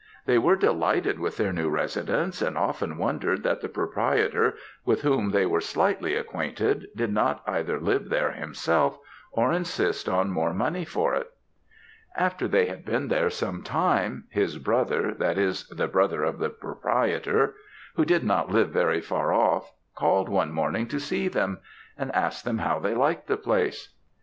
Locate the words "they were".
0.25-0.55, 5.29-5.61